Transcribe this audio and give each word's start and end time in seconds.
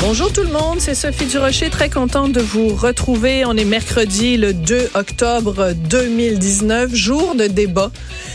Bonjour 0.00 0.32
tout 0.32 0.42
le 0.42 0.52
monde, 0.52 0.78
c'est 0.78 0.94
Sophie 0.94 1.26
Durocher, 1.26 1.70
très 1.70 1.88
contente 1.88 2.30
de 2.32 2.40
vous 2.40 2.68
retrouver. 2.68 3.44
On 3.44 3.56
est 3.56 3.64
mercredi 3.64 4.36
le 4.36 4.52
2 4.52 4.90
octobre 4.94 5.72
2019, 5.72 6.94
jour 6.94 7.34
de 7.34 7.46
débat. 7.46 7.90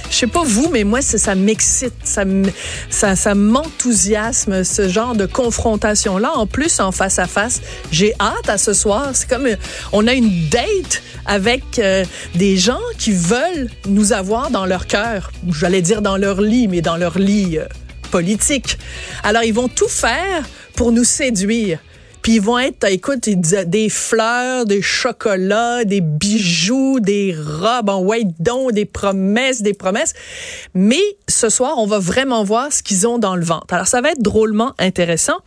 Je 0.10 0.16
sais 0.16 0.28
pas 0.28 0.44
vous, 0.44 0.70
mais 0.74 0.84
moi 0.84 1.02
ça, 1.02 1.36
m'excite, 1.36 1.94
ça, 2.04 2.26
ça, 3.16 3.36
m'enthousiasme 3.36 4.64
ce 4.64 4.90
genre 4.90 5.16
de 5.16 5.26
confrontation 5.26 6.18
là. 6.18 6.32
En 6.36 6.48
plus 6.48 6.80
en 6.80 6.92
face 6.92 7.20
à 7.20 7.28
face, 7.28 7.62
j'ai 7.92 8.14
hâte 8.20 8.50
à 8.50 8.58
ce 8.58 8.74
soir. 8.74 9.12
C'est 9.14 9.30
comme 9.30 9.48
on 9.94 10.08
a 10.08 10.14
une 10.14 10.50
date 10.50 11.04
avec 11.26 11.80
euh, 11.80 12.04
des 12.36 12.58
gens 12.58 12.82
qui 12.98 13.12
veulent 13.12 13.70
nous 13.88 14.12
avoir 14.12 14.50
dans 14.50 14.66
leur 14.66 14.88
cœur. 14.88 15.32
J'allais 15.54 15.82
dire 15.82 16.02
dans 16.02 16.18
leur 16.18 16.42
lit, 16.42 16.68
mais 16.68 16.82
dans 16.82 16.98
leur 16.98 17.18
lit 17.20 17.60
euh, 17.60 17.66
politique. 18.12 18.78
Alors 19.24 19.44
ils 19.44 19.54
vont 19.54 19.68
tout 19.68 19.88
faire 19.88 20.48
pour 20.76 20.92
nous 20.92 21.04
séduire. 21.04 21.80
Puis 22.22 22.34
ils 22.34 22.42
vont 22.42 22.60
être, 22.60 22.84
écoute, 22.86 23.28
des 23.30 23.90
fleurs, 23.90 24.66
des 24.66 24.82
chocolats, 24.82 25.84
des 25.86 26.02
bijoux, 26.02 27.00
des 27.00 27.36
robes 27.36 27.90
en 27.90 28.02
white 28.02 28.36
don, 28.40 28.70
des 28.70 28.86
promesses, 28.86 29.62
des 29.62 29.74
promesses. 29.74 30.14
Mais 30.74 31.02
ce 31.28 31.50
soir, 31.50 31.74
on 31.78 31.88
va 31.88 32.00
vraiment 32.00 32.44
voir 32.44 32.72
ce 32.72 32.84
qu'ils 32.84 33.08
ont 33.08 33.18
dans 33.18 33.36
le 33.36 33.44
ventre. 33.44 33.74
Alors, 33.74 33.88
ça 33.88 34.02
va 34.02 34.12
être 34.12 34.22
drôlement 34.22 34.74
intéressant. 34.78 35.38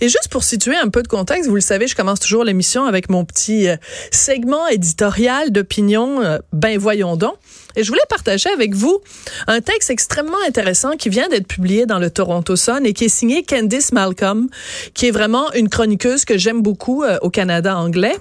Et 0.00 0.08
juste 0.08 0.28
pour 0.30 0.44
situer 0.44 0.76
un 0.76 0.88
peu 0.88 1.02
de 1.02 1.08
contexte, 1.08 1.48
vous 1.48 1.54
le 1.54 1.60
savez, 1.60 1.86
je 1.86 1.96
commence 1.96 2.20
toujours 2.20 2.44
l'émission 2.44 2.84
avec 2.84 3.08
mon 3.08 3.24
petit 3.24 3.68
euh, 3.68 3.76
segment 4.10 4.66
éditorial 4.68 5.50
d'opinion. 5.50 6.22
Euh, 6.22 6.38
ben 6.52 6.78
voyons 6.78 7.16
donc. 7.16 7.34
Et 7.76 7.84
je 7.84 7.88
voulais 7.88 8.00
partager 8.08 8.50
avec 8.50 8.74
vous 8.74 9.00
un 9.46 9.60
texte 9.60 9.90
extrêmement 9.90 10.38
intéressant 10.48 10.96
qui 10.96 11.10
vient 11.10 11.28
d'être 11.28 11.46
publié 11.46 11.86
dans 11.86 12.00
le 12.00 12.10
Toronto 12.10 12.56
Sun 12.56 12.84
et 12.84 12.92
qui 12.92 13.04
est 13.04 13.08
signé 13.08 13.44
Candice 13.44 13.92
Malcolm, 13.92 14.48
qui 14.94 15.06
est 15.06 15.10
vraiment 15.12 15.52
une 15.52 15.68
chroniqueuse 15.68 16.17
que 16.24 16.38
j'aime 16.38 16.62
beaucoup 16.62 17.02
euh, 17.02 17.18
au 17.22 17.30
Canada 17.30 17.76
anglais 17.76 18.16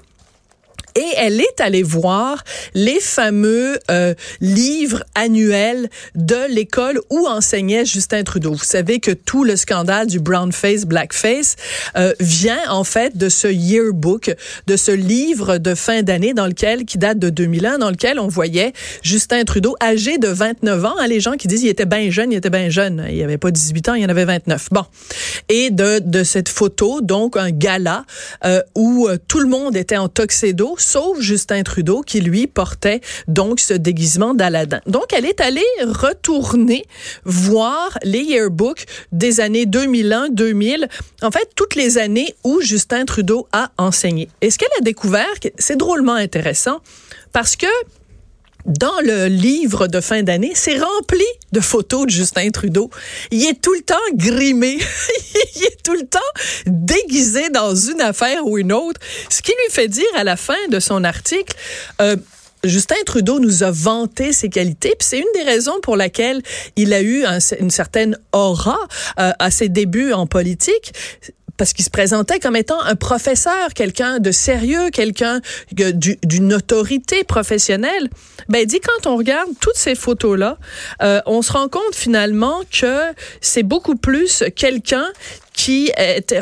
et 0.98 1.14
elle 1.16 1.40
est 1.40 1.62
allée 1.62 1.84
voir 1.84 2.44
les 2.74 3.00
fameux 3.00 3.78
euh, 3.92 4.16
livres 4.42 5.04
annuels 5.14 5.90
de 6.16 6.50
l'école 6.50 7.00
où 7.12 7.28
enseignait 7.28 7.86
Justin 7.86 8.24
Trudeau. 8.24 8.54
Vous 8.54 8.66
savez 8.66 9.00
que 9.00 9.12
tout 9.12 9.44
le 9.44 9.56
scandale 9.56 10.08
du 10.08 10.20
brown 10.20 10.52
face, 10.52 10.86
blackface 10.86 11.56
euh, 11.96 12.14
vient 12.20 12.70
en 12.70 12.84
fait 12.84 13.16
de 13.16 13.30
ce 13.30 13.48
yearbook, 13.48 14.36
de 14.66 14.76
ce 14.76 14.92
livre 14.92 15.60
de 15.60 15.76
fin 15.76 16.02
d'année 16.02 16.34
dans 16.34 16.48
lequel 16.48 16.86
qui 16.86 16.98
date 16.98 17.20
de 17.20 17.30
2001 17.30 17.78
dans 17.78 17.92
lequel 17.92 18.20
on 18.20 18.28
voyait 18.28 18.74
Justin 19.04 19.44
Trudeau 19.44 19.76
âgé 19.82 20.18
de 20.18 20.28
29 20.28 20.86
ans. 20.86 20.96
Hein, 21.00 21.08
les 21.08 21.20
gens 21.20 21.34
qui 21.34 21.48
disent 21.48 21.62
il 21.62 21.70
était 21.70 21.86
bien 21.86 22.10
jeune, 22.10 22.32
il 22.32 22.38
était 22.38 22.50
bien 22.50 22.70
jeune. 22.70 23.06
Il 23.12 23.22
avait 23.22 23.38
pas 23.38 23.52
18 23.52 23.90
ans, 23.90 23.94
il 23.94 24.04
en 24.04 24.10
avait 24.10 24.26
29. 24.26 24.70
Bon. 24.72 24.86
Et 25.48 25.70
de 25.70 26.00
de 26.00 26.24
cette 26.24 26.50
photo 26.50 27.02
donc 27.02 27.38
un 27.38 27.52
gala 27.52 28.06
euh, 28.46 28.62
où 28.76 29.08
euh, 29.08 29.18
tout 29.28 29.40
le 29.40 29.48
monde 29.48 29.76
était 29.76 29.98
en 29.98 30.10
tuxedo 30.10 30.76
sauf 30.88 31.20
Justin 31.20 31.64
Trudeau 31.64 32.02
qui 32.02 32.22
lui 32.22 32.48
portait 32.48 33.02
donc 33.28 33.60
ce 33.60 33.74
déguisement 33.74 34.34
d'Aladin. 34.34 34.80
Donc 34.88 35.12
elle 35.12 35.26
est 35.26 35.42
allée 35.42 35.62
retourner 35.82 36.86
voir 37.26 37.98
les 38.04 38.22
yearbooks 38.22 38.86
des 39.12 39.42
années 39.42 39.66
2001-2000, 39.66 40.88
en 41.24 41.32
fait 41.32 41.50
toutes 41.56 41.76
les 41.76 41.98
années 41.98 42.34
où 42.44 42.62
Justin 42.62 43.06
Trudeau 43.06 43.48
a 43.52 43.72
enseigné. 43.78 44.30
Et 44.42 44.50
ce 44.50 44.58
qu'elle 44.58 44.70
a 44.80 44.82
découvert, 44.82 45.28
c'est 45.58 45.78
drôlement 45.78 46.16
intéressant 46.16 46.80
parce 47.34 47.56
que 47.56 47.68
dans 48.68 49.00
le 49.02 49.28
livre 49.28 49.88
de 49.88 50.02
fin 50.02 50.24
d'année, 50.24 50.52
c'est 50.54 50.78
rempli 50.78 51.26
de 51.54 51.62
photos 51.62 52.06
de 52.06 52.12
Justin 52.12 52.50
Trudeau. 52.52 52.90
Il 53.32 53.46
est 53.46 53.62
tout 53.62 53.74
le 53.74 53.82
temps 53.82 53.96
grimé. 54.14 54.78
il 55.56 55.64
est 55.64 55.84
tout 55.84 55.94
le 55.94 56.06
temps 56.06 56.20
déguisé 56.66 57.50
dans 57.50 57.74
une 57.74 58.02
affaire 58.02 58.46
ou 58.46 58.58
une 58.58 58.74
autre. 58.74 59.00
Ce 59.30 59.42
qui 59.42 59.52
lui 59.52 59.74
fait 59.74 59.88
dire 59.88 60.06
à 60.16 60.24
la 60.24 60.36
fin 60.36 60.68
de 60.70 60.80
son 60.80 61.06
article, 61.06 61.56
euh, 62.02 62.18
Justin 62.64 62.96
Trudeau 63.06 63.40
nous 63.40 63.64
a 63.64 63.72
vanté 63.72 64.34
ses 64.34 64.50
qualités, 64.50 64.90
puis 64.98 65.08
c'est 65.08 65.20
une 65.20 65.32
des 65.36 65.44
raisons 65.44 65.80
pour 65.82 65.96
laquelle 65.96 66.42
il 66.76 66.94
a 66.94 67.02
eu 67.02 67.24
une 67.60 67.70
certaine 67.70 68.18
aura 68.34 68.80
euh, 69.20 69.32
à 69.40 69.52
ses 69.52 69.70
débuts 69.70 70.12
en 70.12 70.28
politique 70.28 70.92
parce 71.58 71.74
qu'il 71.74 71.84
se 71.84 71.90
présentait 71.90 72.40
comme 72.40 72.56
étant 72.56 72.82
un 72.82 72.96
professeur, 72.96 73.74
quelqu'un 73.74 74.20
de 74.20 74.32
sérieux, 74.32 74.90
quelqu'un 74.92 75.42
d'une 75.72 76.54
autorité 76.54 77.24
professionnelle. 77.24 78.10
Ben, 78.50 78.66
dit 78.66 78.80
quand 78.80 79.10
on 79.10 79.18
regarde 79.18 79.50
toutes 79.60 79.76
ces 79.76 79.96
photos-là, 79.96 80.58
euh, 81.02 81.22
on 81.26 81.42
se 81.42 81.52
rend 81.52 81.68
compte 81.68 81.94
finalement 81.94 82.62
que 82.72 83.02
c'est 83.42 83.64
beaucoup 83.64 83.96
plus 83.96 84.44
quelqu'un 84.56 85.08
qui 85.54 85.92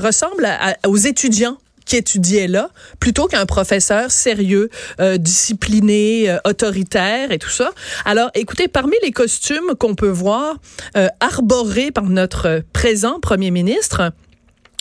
ressemble 0.01 0.47
aux 0.85 0.97
étudiants 0.97 1.57
qui 1.85 1.97
étudiait 1.97 2.47
là, 2.47 2.69
plutôt 2.99 3.27
qu'un 3.27 3.45
professeur 3.45 4.11
sérieux, 4.11 4.69
euh, 4.99 5.17
discipliné, 5.17 6.29
euh, 6.29 6.37
autoritaire 6.45 7.31
et 7.31 7.37
tout 7.37 7.49
ça. 7.49 7.71
Alors, 8.03 8.31
écoutez, 8.33 8.67
parmi 8.67 8.95
les 9.03 9.11
costumes 9.11 9.75
qu'on 9.79 9.95
peut 9.95 10.09
voir 10.09 10.55
euh, 10.97 11.07
arborés 11.19 11.91
par 11.91 12.05
notre 12.05 12.63
présent 12.73 13.19
premier 13.19 13.51
ministre, 13.51 14.11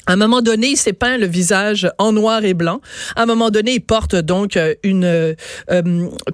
à 0.06 0.12
un 0.12 0.16
moment 0.16 0.42
donné, 0.42 0.68
il 0.68 0.76
s'est 0.76 0.92
peint 0.92 1.16
le 1.16 1.26
visage 1.26 1.90
en 1.98 2.12
noir 2.12 2.44
et 2.44 2.54
blanc. 2.54 2.80
À 3.16 3.22
un 3.22 3.26
moment 3.26 3.50
donné, 3.50 3.74
il 3.74 3.80
porte 3.80 4.14
donc 4.14 4.56
euh, 4.56 4.74
une 4.82 5.04
euh, 5.04 5.34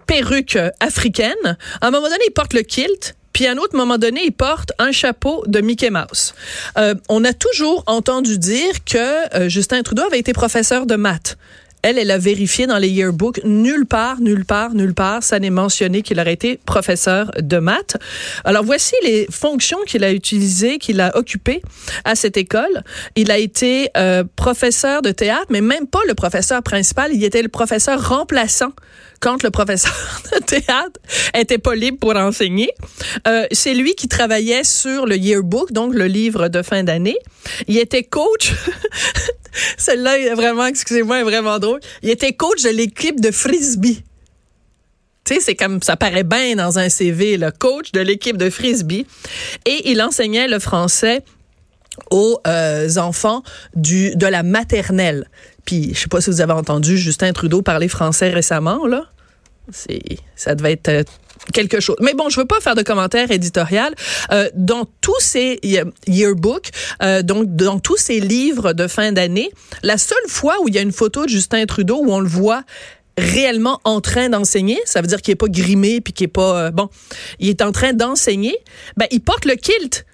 perruque 0.06 0.58
africaine. 0.80 1.56
À 1.80 1.88
un 1.88 1.90
moment 1.90 2.08
donné, 2.08 2.22
il 2.26 2.32
porte 2.32 2.52
le 2.52 2.62
kilt. 2.62 3.14
Puis 3.32 3.46
à 3.46 3.52
un 3.52 3.58
autre 3.58 3.76
moment 3.76 3.96
donné, 3.96 4.22
il 4.24 4.32
porte 4.32 4.72
un 4.80 4.90
chapeau 4.90 5.44
de 5.46 5.60
Mickey 5.60 5.90
Mouse. 5.90 6.34
Euh, 6.78 6.94
on 7.08 7.24
a 7.24 7.32
toujours 7.32 7.84
entendu 7.86 8.38
dire 8.38 8.84
que 8.84 9.48
Justin 9.48 9.82
Trudeau 9.82 10.02
avait 10.02 10.18
été 10.18 10.32
professeur 10.32 10.84
de 10.84 10.96
maths. 10.96 11.38
Elle, 11.82 11.98
elle 11.98 12.10
a 12.10 12.18
vérifié 12.18 12.66
dans 12.66 12.78
les 12.78 12.88
yearbooks. 12.88 13.40
Nulle 13.44 13.86
part, 13.86 14.20
nulle 14.20 14.44
part, 14.44 14.74
nulle 14.74 14.94
part, 14.94 15.22
ça 15.22 15.38
n'est 15.38 15.50
mentionné 15.50 16.02
qu'il 16.02 16.20
aurait 16.20 16.32
été 16.32 16.58
professeur 16.66 17.30
de 17.38 17.58
maths. 17.58 17.96
Alors, 18.44 18.64
voici 18.64 18.94
les 19.02 19.26
fonctions 19.30 19.78
qu'il 19.86 20.04
a 20.04 20.12
utilisées, 20.12 20.78
qu'il 20.78 21.00
a 21.00 21.16
occupées 21.16 21.62
à 22.04 22.14
cette 22.14 22.36
école. 22.36 22.82
Il 23.16 23.30
a 23.30 23.38
été 23.38 23.90
euh, 23.96 24.24
professeur 24.36 25.02
de 25.02 25.10
théâtre, 25.10 25.46
mais 25.50 25.60
même 25.60 25.86
pas 25.86 26.00
le 26.06 26.14
professeur 26.14 26.62
principal. 26.62 27.12
Il 27.14 27.24
était 27.24 27.42
le 27.42 27.48
professeur 27.48 28.08
remplaçant 28.08 28.72
quand 29.20 29.42
le 29.42 29.50
professeur 29.50 29.94
de 30.32 30.44
théâtre 30.44 31.00
était 31.34 31.58
pas 31.58 31.74
libre 31.74 31.98
pour 31.98 32.16
enseigner. 32.16 32.70
Euh, 33.28 33.46
c'est 33.52 33.74
lui 33.74 33.94
qui 33.94 34.08
travaillait 34.08 34.64
sur 34.64 35.06
le 35.06 35.16
yearbook, 35.16 35.72
donc 35.72 35.94
le 35.94 36.06
livre 36.06 36.48
de 36.48 36.62
fin 36.62 36.82
d'année. 36.82 37.16
Il 37.68 37.78
était 37.78 38.02
coach. 38.02 38.52
Celle-là, 39.80 40.18
est 40.18 40.34
vraiment, 40.34 40.66
excusez-moi, 40.66 41.20
est 41.20 41.24
vraiment 41.24 41.58
drôle. 41.58 41.80
Il 42.02 42.10
était 42.10 42.32
coach 42.32 42.62
de 42.62 42.70
l'équipe 42.70 43.20
de 43.20 43.30
frisbee. 43.30 44.02
Tu 45.24 45.34
sais, 45.34 45.40
c'est 45.40 45.54
comme 45.54 45.82
ça 45.82 45.96
paraît 45.96 46.24
bien 46.24 46.56
dans 46.56 46.78
un 46.78 46.88
CV, 46.88 47.36
le 47.36 47.50
coach 47.50 47.92
de 47.92 48.00
l'équipe 48.00 48.36
de 48.36 48.50
frisbee. 48.50 49.06
Et 49.66 49.90
il 49.90 50.02
enseignait 50.02 50.48
le 50.48 50.58
français 50.58 51.22
aux 52.10 52.40
euh, 52.46 52.96
enfants 52.96 53.42
du 53.74 54.14
de 54.16 54.26
la 54.26 54.42
maternelle. 54.42 55.28
Puis 55.64 55.92
je 55.94 56.00
sais 56.00 56.08
pas 56.08 56.20
si 56.20 56.30
vous 56.30 56.40
avez 56.40 56.52
entendu 56.52 56.96
Justin 56.98 57.32
Trudeau 57.32 57.62
parler 57.62 57.88
français 57.88 58.30
récemment 58.30 58.86
là. 58.86 59.04
C'est 59.72 60.00
ça 60.36 60.54
devait 60.54 60.72
être 60.72 60.88
euh, 60.88 61.02
quelque 61.52 61.80
chose. 61.80 61.96
Mais 62.00 62.14
bon, 62.14 62.28
je 62.28 62.38
veux 62.40 62.46
pas 62.46 62.60
faire 62.60 62.74
de 62.74 62.82
commentaires 62.82 63.30
éditorial. 63.30 63.94
Euh, 64.30 64.48
dans 64.54 64.86
tous 65.00 65.20
ces 65.20 65.60
yearbooks, 66.06 66.70
euh, 67.02 67.22
donc 67.22 67.54
dans 67.56 67.78
tous 67.78 67.96
ces 67.96 68.20
livres 68.20 68.72
de 68.72 68.86
fin 68.86 69.12
d'année, 69.12 69.50
la 69.82 69.98
seule 69.98 70.18
fois 70.28 70.56
où 70.62 70.68
il 70.68 70.74
y 70.74 70.78
a 70.78 70.82
une 70.82 70.92
photo 70.92 71.24
de 71.24 71.28
Justin 71.30 71.64
Trudeau 71.66 72.02
où 72.04 72.12
on 72.12 72.20
le 72.20 72.28
voit 72.28 72.62
réellement 73.18 73.80
en 73.84 74.00
train 74.00 74.28
d'enseigner, 74.28 74.78
ça 74.84 75.00
veut 75.00 75.06
dire 75.06 75.20
qu'il 75.20 75.32
est 75.32 75.36
pas 75.36 75.48
grimé 75.48 76.00
puis 76.00 76.12
qu'il 76.12 76.24
est 76.24 76.28
pas 76.28 76.66
euh, 76.66 76.70
bon, 76.70 76.88
il 77.38 77.48
est 77.48 77.62
en 77.62 77.72
train 77.72 77.92
d'enseigner, 77.92 78.56
ben 78.96 79.06
il 79.10 79.20
porte 79.20 79.44
le 79.44 79.54
kilt 79.54 80.06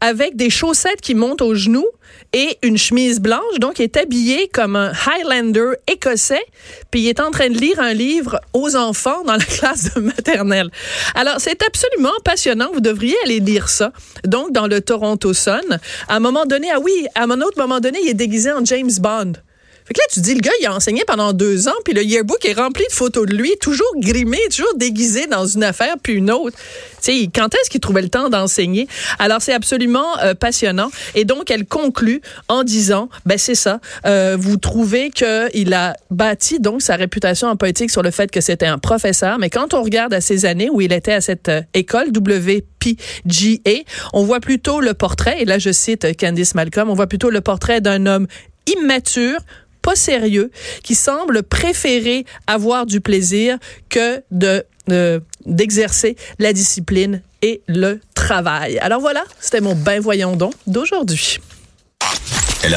avec 0.00 0.36
des 0.36 0.50
chaussettes 0.50 1.00
qui 1.00 1.14
montent 1.14 1.42
aux 1.42 1.54
genoux 1.54 1.86
et 2.32 2.58
une 2.62 2.76
chemise 2.76 3.20
blanche. 3.20 3.58
Donc, 3.58 3.78
il 3.78 3.84
est 3.84 3.96
habillé 3.96 4.48
comme 4.48 4.76
un 4.76 4.92
Highlander 4.92 5.72
écossais, 5.86 6.44
puis 6.90 7.02
il 7.02 7.08
est 7.08 7.20
en 7.20 7.30
train 7.30 7.48
de 7.48 7.58
lire 7.58 7.80
un 7.80 7.94
livre 7.94 8.40
aux 8.52 8.76
enfants 8.76 9.24
dans 9.24 9.34
la 9.36 9.44
classe 9.44 9.94
de 9.94 10.00
maternelle. 10.00 10.70
Alors, 11.14 11.36
c'est 11.38 11.62
absolument 11.62 12.14
passionnant. 12.24 12.70
Vous 12.72 12.80
devriez 12.80 13.16
aller 13.24 13.40
lire 13.40 13.68
ça. 13.68 13.92
Donc, 14.24 14.52
dans 14.52 14.66
le 14.66 14.80
Toronto 14.80 15.32
Sun, 15.32 15.78
à 16.08 16.16
un 16.16 16.20
moment 16.20 16.44
donné, 16.44 16.68
ah 16.72 16.80
oui, 16.80 17.06
à 17.14 17.24
un 17.24 17.40
autre 17.40 17.58
moment 17.58 17.80
donné, 17.80 17.98
il 18.02 18.10
est 18.10 18.14
déguisé 18.14 18.52
en 18.52 18.64
James 18.64 18.90
Bond. 19.00 19.32
Fait 19.88 19.94
que 19.94 20.00
là, 20.00 20.06
tu 20.12 20.20
dis, 20.20 20.34
le 20.34 20.40
gars, 20.40 20.52
il 20.60 20.66
a 20.66 20.74
enseigné 20.74 21.02
pendant 21.06 21.32
deux 21.32 21.66
ans, 21.66 21.74
puis 21.82 21.94
le 21.94 22.02
yearbook 22.04 22.44
est 22.44 22.52
rempli 22.52 22.84
de 22.90 22.92
photos 22.92 23.26
de 23.26 23.34
lui, 23.34 23.54
toujours 23.58 23.90
grimé, 23.96 24.36
toujours 24.50 24.74
déguisé 24.76 25.26
dans 25.26 25.46
une 25.46 25.64
affaire 25.64 25.94
puis 26.02 26.12
une 26.12 26.30
autre. 26.30 26.58
Tu 27.02 27.12
sais, 27.22 27.30
quand 27.34 27.54
est-ce 27.54 27.70
qu'il 27.70 27.80
trouvait 27.80 28.02
le 28.02 28.10
temps 28.10 28.28
d'enseigner? 28.28 28.86
Alors, 29.18 29.40
c'est 29.40 29.54
absolument 29.54 30.18
euh, 30.18 30.34
passionnant. 30.34 30.90
Et 31.14 31.24
donc, 31.24 31.50
elle 31.50 31.64
conclut 31.64 32.20
en 32.48 32.64
disant, 32.64 33.08
ben 33.24 33.38
c'est 33.38 33.54
ça, 33.54 33.80
euh, 34.04 34.36
vous 34.38 34.58
trouvez 34.58 35.08
qu'il 35.10 35.72
a 35.72 35.96
bâti 36.10 36.60
donc 36.60 36.82
sa 36.82 36.96
réputation 36.96 37.48
en 37.48 37.56
politique 37.56 37.90
sur 37.90 38.02
le 38.02 38.10
fait 38.10 38.30
que 38.30 38.42
c'était 38.42 38.66
un 38.66 38.76
professeur, 38.78 39.38
mais 39.38 39.48
quand 39.48 39.72
on 39.72 39.82
regarde 39.82 40.12
à 40.12 40.20
ces 40.20 40.44
années 40.44 40.68
où 40.70 40.82
il 40.82 40.92
était 40.92 41.14
à 41.14 41.22
cette 41.22 41.48
euh, 41.48 41.62
école 41.72 42.08
WPGA, 42.08 43.84
on 44.12 44.22
voit 44.24 44.40
plutôt 44.40 44.80
le 44.80 44.92
portrait, 44.92 45.40
et 45.40 45.46
là 45.46 45.58
je 45.58 45.72
cite 45.72 46.06
Candice 46.18 46.54
Malcolm, 46.54 46.90
on 46.90 46.94
voit 46.94 47.06
plutôt 47.06 47.30
le 47.30 47.40
portrait 47.40 47.80
d'un 47.80 48.04
homme 48.04 48.26
immature, 48.66 49.38
sérieux, 49.94 50.50
qui 50.82 50.94
semble 50.94 51.42
préférer 51.42 52.24
avoir 52.46 52.86
du 52.86 53.00
plaisir 53.00 53.58
que 53.88 54.22
de 54.30 54.64
d'exercer 55.44 56.16
la 56.38 56.54
discipline 56.54 57.20
et 57.42 57.60
le 57.66 58.00
travail. 58.14 58.78
Alors 58.78 59.02
voilà, 59.02 59.22
c'était 59.38 59.60
mon 59.60 59.74
ben 59.74 60.00
voyons 60.00 60.34
donc 60.34 60.54
d'aujourd'hui. 60.66 61.38
Elle 62.62 62.74